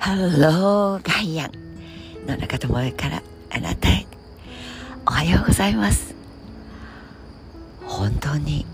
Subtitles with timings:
[0.00, 1.50] ハローガイアン
[2.26, 4.06] 野中智恵からあなたへ。
[5.06, 6.14] おはようございます。
[7.84, 8.64] 本当に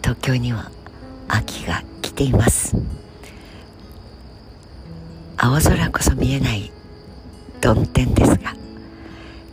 [0.00, 0.70] 東京には
[1.26, 2.76] 秋が来ています。
[5.36, 6.70] 青空こそ見えない
[7.60, 8.54] 曇天ですが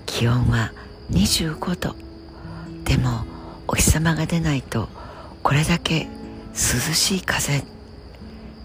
[0.06, 0.72] 気温は
[1.10, 1.96] 25度。
[2.84, 3.26] でも
[3.68, 4.88] お日様が出ないと
[5.42, 6.08] これだけ
[6.54, 6.58] 涼
[6.94, 7.64] しい風。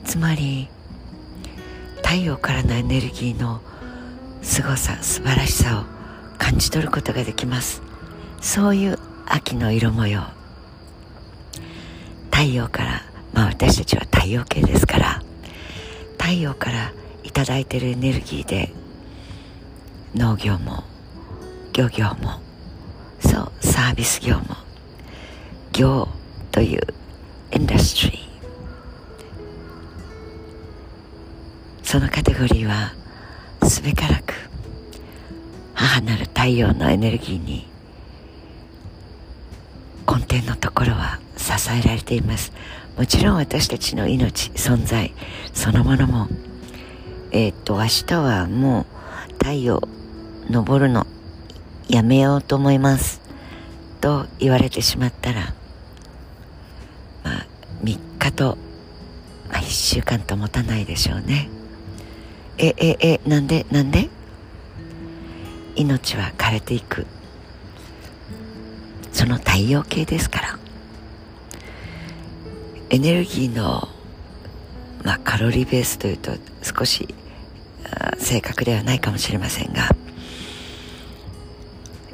[0.04, 0.68] つまり
[2.12, 3.62] 太陽からのエネルギーの
[4.42, 5.84] 凄さ素晴らしさを
[6.36, 7.80] 感じ取ることができます。
[8.38, 10.20] そういう秋の色模様。
[12.30, 13.02] 太陽から
[13.32, 15.22] まあ私たちは太陽系ですから
[16.20, 18.74] 太陽から頂いてるエネルギーで
[20.14, 20.84] 農業も
[21.72, 22.42] 漁業も
[23.20, 24.44] そうサービス業も
[25.72, 26.08] 業
[26.50, 26.82] という
[27.52, 28.31] インダストリー。
[31.92, 32.94] そのカテゴリーは
[33.68, 34.32] すべからく
[35.74, 37.68] 母なる太陽のエネルギーに
[40.08, 42.54] 根底のところは支えられています。
[42.96, 45.12] もちろん私たちの命存在
[45.52, 46.28] そのものも
[47.30, 48.86] えっ、と明日はも
[49.30, 49.82] う太陽
[50.50, 51.06] 昇るの
[51.90, 53.20] やめようと思います。
[54.00, 55.52] と言われてしまったら
[57.22, 57.46] まあ
[57.84, 58.56] 3日と、
[59.50, 61.50] まあ、1週間と持たないでしょうね。
[62.58, 64.08] えええなんでなんで？
[65.74, 67.06] 命は枯れていく。
[69.12, 70.58] その太陽系ですから。
[72.90, 73.88] エネルギーの、
[75.02, 77.08] まあ、カロリーベースというと少し
[78.18, 79.88] 正確ではないかもしれませんが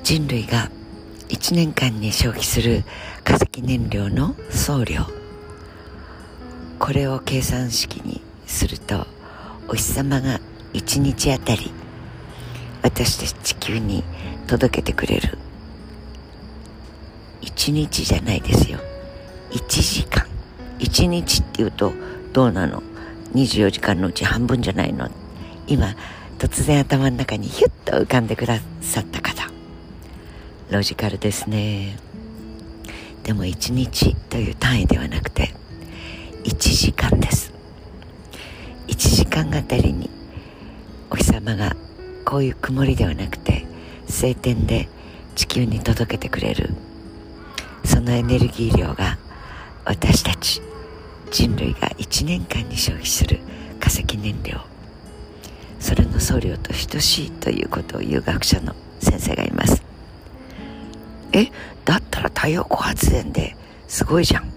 [0.04, 0.70] 人類が
[1.30, 2.84] 1年間に消費する
[3.24, 5.02] 化石燃料の総量
[6.78, 9.08] これを計算式にすると
[9.68, 10.40] お日様が
[10.72, 11.70] 1日あたり
[12.82, 14.02] 私たち地球に
[14.46, 15.36] 届けてくれる。
[17.42, 18.78] 1日じゃないですよ。
[19.50, 20.26] 1時間。
[20.78, 21.92] 1日っていうと
[22.32, 22.82] どうなの
[23.34, 25.10] ？24時間のうち半分じゃないの？
[25.66, 25.94] 今
[26.38, 29.50] 突然頭の中にヒュッと浮かんでくださった方。
[30.70, 31.98] ロジカルですね。
[33.22, 35.27] でも1日という単位ではなく
[39.58, 40.08] あたりに
[41.10, 41.74] お日様が
[42.24, 43.66] こういう曇りではなくて
[44.08, 44.88] 晴天で
[45.34, 46.70] 地球に届けてくれる
[47.84, 49.18] そのエネルギー量が
[49.84, 50.62] 私たち
[51.32, 53.40] 人類が1年間に消費する
[53.80, 54.60] 化石燃料。
[55.80, 59.82] それの総量と等しいということを言う学者の先生がいます。
[61.32, 61.46] え
[61.84, 64.50] だったら太陽光発電ですごいじゃん。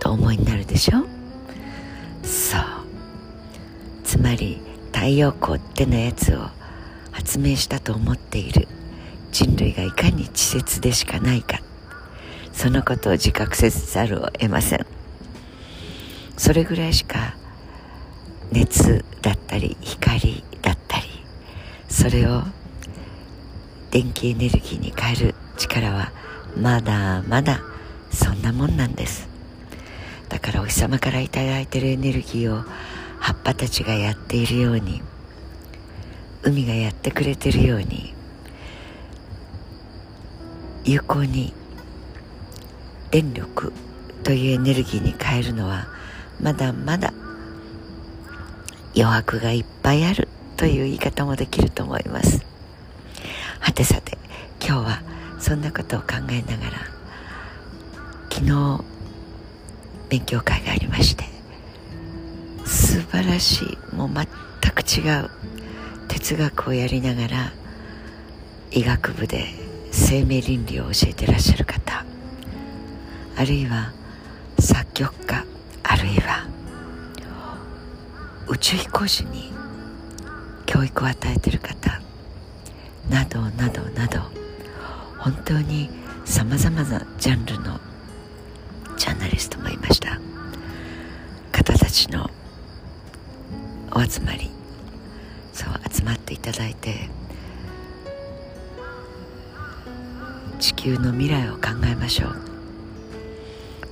[0.00, 1.15] と思いになるでしょ？
[4.26, 4.58] まり
[4.92, 6.48] 太陽光ってのやつを
[7.12, 8.66] 発明したと思っている
[9.30, 11.60] 人類がいかに稚拙でしかないか。
[12.52, 14.86] そのことを自覚せざるを得ません。
[16.36, 17.36] それぐらいしか
[18.50, 21.04] 熱だったり光だったり
[21.88, 22.42] それを
[23.90, 26.12] 電気エネルギーに変える力は
[26.56, 27.60] まだまだ
[28.10, 29.28] そんなもんなんです。
[30.28, 32.64] だからお日様から頂いてるエネルギーを
[33.26, 35.02] 葉っぱたちがやっているように
[36.44, 38.14] 海がやってくれてるように
[40.84, 41.52] 有効に
[43.10, 43.72] 電力
[44.22, 45.88] というエネルギーに変えるのは
[46.40, 47.12] まだまだ
[48.94, 52.46] 余白がいっぱいあるという言い方もできると思います。
[53.58, 54.18] はてさて
[54.64, 55.02] 今日は
[55.40, 56.78] そんなことを考えながら
[58.30, 58.84] 昨日
[60.10, 61.35] 勉強会がありまして
[62.96, 63.94] 素晴らしい。
[63.94, 64.26] もう全
[64.72, 65.28] く違う
[66.08, 67.52] 哲学をやりながら
[68.70, 69.48] 医学部で
[69.90, 72.06] 生命倫理を教えてらっしゃる方。
[73.36, 73.92] あるいは
[74.58, 75.44] 作曲家。
[75.82, 76.46] あるいは
[78.48, 79.52] 宇宙飛行士に
[80.64, 82.00] 教育を与えてる方。
[83.10, 84.20] などなどなど。
[85.18, 85.90] 本当に
[86.24, 87.78] さまざまなジャンルの
[88.96, 90.18] ジャーナリストもいました。
[91.52, 92.30] 方たちの
[93.96, 94.50] お集まり。
[95.54, 97.08] そう集まっていただいて
[100.58, 102.36] 地球の未来を考えましょう。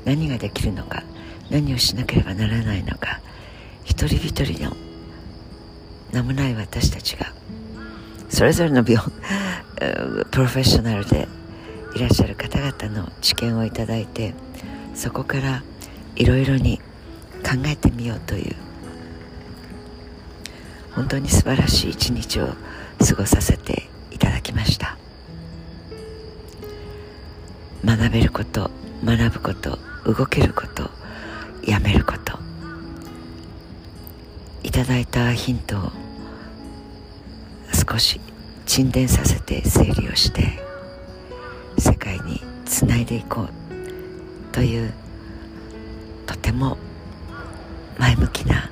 [0.05, 1.03] 何ができるのか
[1.49, 3.23] 何をしなければならないのか
[3.85, 4.77] 一人一人の
[6.13, 7.33] 名もない私たちが
[8.29, 9.03] それぞれの病
[10.31, 11.27] プロフェッショナルで
[11.97, 14.35] いらっしゃる方々の知見をいただいて
[14.95, 15.63] そこから
[16.17, 16.79] いろいろに
[17.43, 18.55] 考えてみようという
[20.95, 24.97] 本当に素晴らしい一日を過ごさせていただきました。
[27.85, 28.71] 学べること
[29.05, 30.91] 学ぶこと動けること
[31.67, 32.39] やめること。
[34.63, 35.93] いただいたヒントを
[37.91, 38.21] 少し
[38.67, 40.59] 沈殿させて整理をして
[41.79, 43.49] 世界につないでいこう
[44.53, 44.93] という
[46.27, 46.79] とても
[47.99, 48.71] 前向きな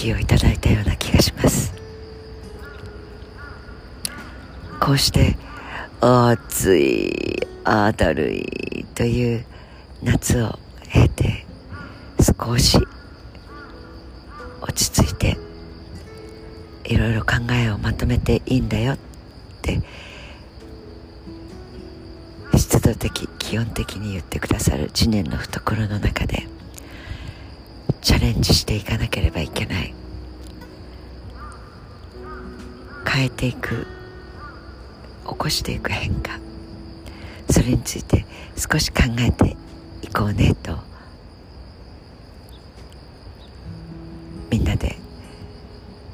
[0.00, 1.74] エネルギーをいただいたような気がします。
[4.80, 5.36] こうして
[6.00, 9.44] 暑い明るいという
[10.02, 10.58] 夏を
[10.90, 11.44] 経て
[12.18, 12.78] 少し
[14.62, 15.36] 落ち着いて
[16.84, 18.98] いろいろ考えをまとめていいんだよっ
[19.60, 19.82] て
[22.56, 26.46] 湿度的基本的に言ってくださる知念の懐の中で
[28.00, 29.94] チャレンジしていかなければいけない。
[33.06, 33.86] 変えていく。
[35.28, 36.38] 起こしていく変化。
[37.50, 38.24] それについて
[38.56, 39.56] 少し考えて
[40.02, 40.78] いこうねと。
[44.50, 44.96] みんなで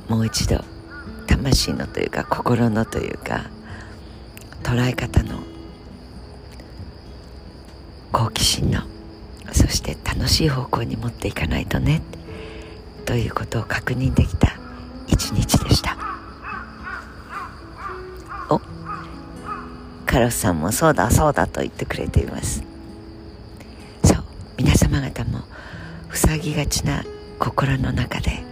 [0.08, 0.62] もう一度
[1.26, 3.50] 魂のというか心のというか
[4.62, 5.40] 捉え方の
[8.12, 8.82] 好奇心の
[9.66, 12.00] そして楽しい方向に持っていかないとね。
[13.04, 14.52] ということを確認できた
[15.08, 15.96] 一日でした。
[18.48, 18.60] お
[20.06, 22.62] カロスさんもそうだそうだと言ってくれています。
[24.04, 24.24] そう
[24.56, 25.40] 皆様方も
[26.12, 27.04] 塞ぎがちな
[27.40, 28.44] 心の中で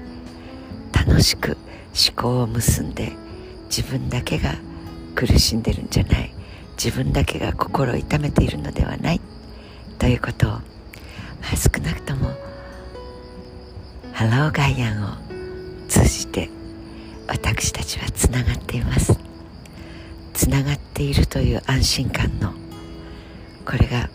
[0.92, 1.56] 楽しく
[1.94, 3.12] 思考を結んで
[3.66, 4.56] 自分だけが
[5.14, 6.34] 苦しんでるんじゃない
[6.76, 9.20] 自分だけが心を痛めているのではない
[9.98, 10.58] ということを、
[11.56, 12.30] 少なくとも
[14.12, 15.16] ハローガイアンを
[15.88, 16.48] 通じて
[17.26, 19.24] 私たちはつながっています。
[20.34, 22.52] つながっているという安心感の
[23.64, 24.10] これが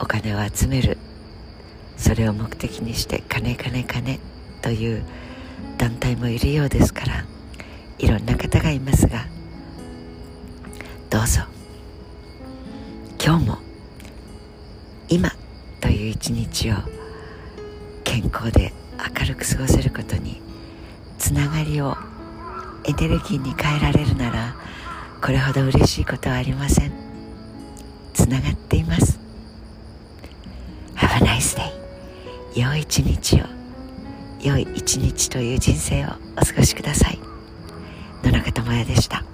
[0.00, 0.96] お金を集める
[1.96, 4.18] それを目的にして金金金
[4.62, 5.04] という
[5.76, 7.24] 団体もいるようですから
[7.98, 9.26] いろんな方がいますが
[15.12, 15.32] 今
[15.80, 16.74] という一日を
[18.04, 18.72] 健康で
[19.20, 20.40] 明るく過ごせることに
[21.18, 21.96] つながりを
[22.84, 24.54] エネルギーに変えられるなら
[25.20, 26.92] これほど嬉しいことはありません。
[28.14, 29.18] つながっています。
[30.94, 31.72] Have a nice day.
[32.54, 33.44] 良い一日を
[34.40, 36.10] 良い一日という人生を
[36.40, 37.18] お過ごしください。
[38.22, 39.24] 野中智也でした。